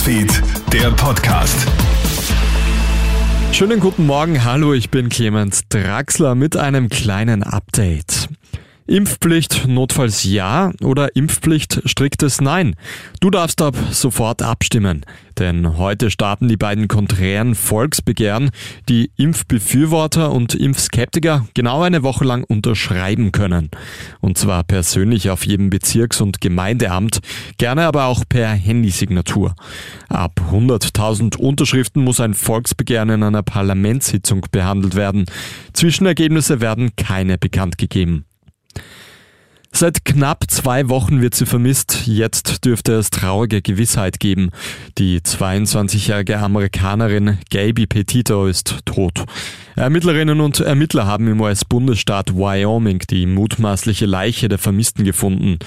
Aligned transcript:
Newsfeed, 0.00 0.42
der 0.72 0.90
Podcast. 0.92 1.66
Schönen 3.52 3.80
guten 3.80 4.06
Morgen, 4.06 4.44
hallo, 4.44 4.72
ich 4.72 4.88
bin 4.88 5.10
Clemens 5.10 5.68
Draxler 5.68 6.34
mit 6.34 6.56
einem 6.56 6.88
kleinen 6.88 7.42
Update. 7.42 8.30
Impfpflicht 8.90 9.68
notfalls 9.68 10.24
ja 10.24 10.72
oder 10.82 11.14
Impfpflicht 11.14 11.80
striktes 11.84 12.40
Nein. 12.40 12.74
Du 13.20 13.30
darfst 13.30 13.62
ab 13.62 13.76
sofort 13.92 14.42
abstimmen. 14.42 15.06
Denn 15.38 15.78
heute 15.78 16.10
starten 16.10 16.48
die 16.48 16.56
beiden 16.56 16.88
konträren 16.88 17.54
Volksbegehren, 17.54 18.50
die 18.88 19.12
Impfbefürworter 19.16 20.32
und 20.32 20.56
Impfskeptiker 20.56 21.46
genau 21.54 21.82
eine 21.82 22.02
Woche 22.02 22.24
lang 22.24 22.42
unterschreiben 22.42 23.30
können. 23.30 23.70
Und 24.20 24.38
zwar 24.38 24.64
persönlich 24.64 25.30
auf 25.30 25.46
jedem 25.46 25.70
Bezirks- 25.70 26.20
und 26.20 26.40
Gemeindeamt, 26.40 27.20
gerne 27.58 27.86
aber 27.86 28.06
auch 28.06 28.24
per 28.28 28.48
Handysignatur. 28.48 29.54
Ab 30.08 30.40
100.000 30.50 31.36
Unterschriften 31.36 32.02
muss 32.02 32.18
ein 32.18 32.34
Volksbegehren 32.34 33.10
in 33.10 33.22
einer 33.22 33.44
Parlamentssitzung 33.44 34.46
behandelt 34.50 34.96
werden. 34.96 35.26
Zwischenergebnisse 35.74 36.60
werden 36.60 36.90
keine 36.96 37.38
bekannt 37.38 37.78
gegeben. 37.78 38.24
Seit 39.80 40.04
knapp 40.04 40.44
zwei 40.50 40.90
Wochen 40.90 41.22
wird 41.22 41.34
sie 41.34 41.46
vermisst. 41.46 42.02
Jetzt 42.06 42.66
dürfte 42.66 42.92
es 42.96 43.08
traurige 43.08 43.62
Gewissheit 43.62 44.20
geben. 44.20 44.50
Die 44.98 45.20
22-jährige 45.20 46.38
Amerikanerin 46.38 47.38
Gaby 47.48 47.86
Petito 47.86 48.46
ist 48.46 48.80
tot. 48.84 49.24
Ermittlerinnen 49.76 50.42
und 50.42 50.60
Ermittler 50.60 51.06
haben 51.06 51.28
im 51.28 51.40
US-Bundesstaat 51.40 52.34
Wyoming 52.34 52.98
die 53.08 53.24
mutmaßliche 53.24 54.04
Leiche 54.04 54.50
der 54.50 54.58
Vermissten 54.58 55.06
gefunden. 55.06 55.58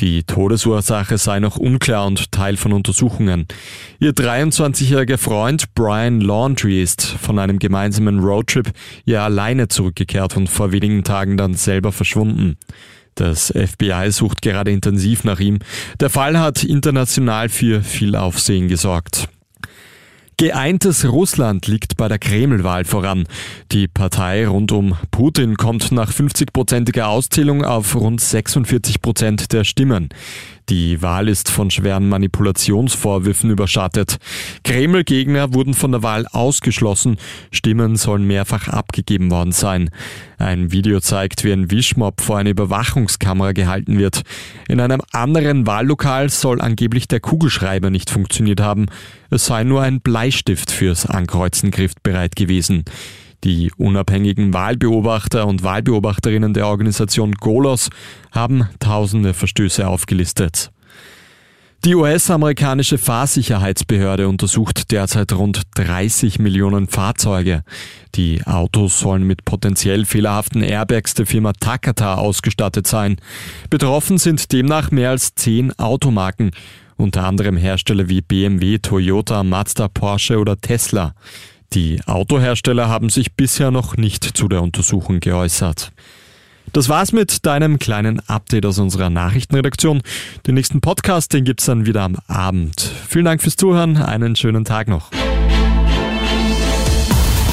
Die 0.00 0.24
Todesursache 0.24 1.16
sei 1.16 1.40
noch 1.40 1.56
unklar 1.56 2.06
und 2.06 2.30
Teil 2.30 2.58
von 2.58 2.74
Untersuchungen. 2.74 3.46
Ihr 3.98 4.12
23-jähriger 4.12 5.16
Freund 5.16 5.72
Brian 5.74 6.20
Laundrie 6.20 6.82
ist 6.82 7.02
von 7.02 7.38
einem 7.38 7.58
gemeinsamen 7.58 8.18
Roadtrip 8.18 8.70
ja 9.06 9.24
alleine 9.24 9.68
zurückgekehrt 9.68 10.36
und 10.36 10.50
vor 10.50 10.72
wenigen 10.72 11.04
Tagen 11.04 11.38
dann 11.38 11.54
selber 11.54 11.90
verschwunden. 11.90 12.58
Das 13.14 13.52
FBI 13.54 14.10
sucht 14.10 14.42
gerade 14.42 14.70
intensiv 14.70 15.24
nach 15.24 15.40
ihm. 15.40 15.58
Der 16.00 16.10
Fall 16.10 16.38
hat 16.38 16.64
international 16.64 17.48
für 17.48 17.82
viel 17.82 18.16
Aufsehen 18.16 18.68
gesorgt. 18.68 19.28
Geeintes 20.38 21.08
Russland 21.08 21.68
liegt 21.68 21.96
bei 21.96 22.08
der 22.08 22.18
Kreml-Wahl 22.18 22.84
voran. 22.84 23.28
Die 23.70 23.86
Partei 23.86 24.48
rund 24.48 24.72
um 24.72 24.96
Putin 25.10 25.56
kommt 25.56 25.92
nach 25.92 26.10
50-prozentiger 26.10 27.04
Auszählung 27.04 27.64
auf 27.64 27.94
rund 27.94 28.20
46 28.20 29.02
Prozent 29.02 29.52
der 29.52 29.62
Stimmen. 29.62 30.08
Die 30.68 31.02
Wahl 31.02 31.28
ist 31.28 31.50
von 31.50 31.70
schweren 31.70 32.08
Manipulationsvorwürfen 32.08 33.50
überschattet. 33.50 34.18
Kreml-Gegner 34.64 35.54
wurden 35.54 35.74
von 35.74 35.92
der 35.92 36.02
Wahl 36.02 36.26
ausgeschlossen. 36.30 37.16
Stimmen 37.50 37.96
sollen 37.96 38.26
mehrfach 38.26 38.68
abgegeben 38.68 39.30
worden 39.30 39.52
sein. 39.52 39.90
Ein 40.38 40.72
Video 40.72 41.00
zeigt, 41.00 41.44
wie 41.44 41.52
ein 41.52 41.70
Wischmob 41.70 42.20
vor 42.20 42.38
einer 42.38 42.50
Überwachungskamera 42.50 43.52
gehalten 43.52 43.98
wird. 43.98 44.22
In 44.68 44.80
einem 44.80 45.02
anderen 45.12 45.66
Wahllokal 45.66 46.30
soll 46.30 46.60
angeblich 46.60 47.08
der 47.08 47.20
Kugelschreiber 47.20 47.90
nicht 47.90 48.10
funktioniert 48.10 48.60
haben. 48.60 48.86
Es 49.30 49.46
sei 49.46 49.64
nur 49.64 49.82
ein 49.82 50.00
Bleistift 50.00 50.70
fürs 50.70 51.06
Ankreuzen 51.06 51.70
griffbereit 51.70 52.36
gewesen. 52.36 52.84
Die 53.44 53.72
unabhängigen 53.76 54.54
Wahlbeobachter 54.54 55.46
und 55.46 55.64
Wahlbeobachterinnen 55.64 56.54
der 56.54 56.68
Organisation 56.68 57.32
Golos 57.32 57.90
haben 58.30 58.68
tausende 58.78 59.34
Verstöße 59.34 59.86
aufgelistet. 59.86 60.70
Die 61.84 61.96
US-amerikanische 61.96 62.96
Fahrsicherheitsbehörde 62.96 64.28
untersucht 64.28 64.92
derzeit 64.92 65.32
rund 65.32 65.62
30 65.74 66.38
Millionen 66.38 66.86
Fahrzeuge. 66.86 67.64
Die 68.14 68.46
Autos 68.46 69.00
sollen 69.00 69.24
mit 69.24 69.44
potenziell 69.44 70.04
fehlerhaften 70.04 70.62
Airbags 70.62 71.14
der 71.14 71.26
Firma 71.26 71.52
Takata 71.52 72.14
ausgestattet 72.14 72.86
sein. 72.86 73.16
Betroffen 73.68 74.18
sind 74.18 74.52
demnach 74.52 74.92
mehr 74.92 75.10
als 75.10 75.34
zehn 75.34 75.76
Automarken, 75.76 76.52
unter 76.96 77.24
anderem 77.24 77.56
Hersteller 77.56 78.08
wie 78.08 78.20
BMW, 78.20 78.78
Toyota, 78.78 79.42
Mazda, 79.42 79.88
Porsche 79.88 80.38
oder 80.38 80.60
Tesla. 80.60 81.16
Die 81.74 82.00
Autohersteller 82.04 82.88
haben 82.88 83.08
sich 83.08 83.32
bisher 83.34 83.70
noch 83.70 83.96
nicht 83.96 84.24
zu 84.24 84.48
der 84.48 84.62
Untersuchung 84.62 85.20
geäußert. 85.20 85.92
Das 86.72 86.88
war's 86.88 87.12
mit 87.12 87.46
deinem 87.46 87.78
kleinen 87.78 88.20
Update 88.28 88.66
aus 88.66 88.78
unserer 88.78 89.10
Nachrichtenredaktion. 89.10 90.02
Den 90.46 90.54
nächsten 90.54 90.80
Podcast, 90.80 91.32
den 91.32 91.44
gibt's 91.44 91.64
dann 91.64 91.86
wieder 91.86 92.02
am 92.02 92.16
Abend. 92.26 92.90
Vielen 93.08 93.24
Dank 93.24 93.42
fürs 93.42 93.56
Zuhören, 93.56 93.96
einen 93.96 94.36
schönen 94.36 94.64
Tag 94.64 94.88
noch. 94.88 95.10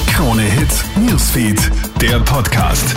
Krone 0.07 0.43
Hits, 0.43 0.83
Newsfeed, 0.97 1.71
der 2.01 2.19
Podcast. 2.19 2.95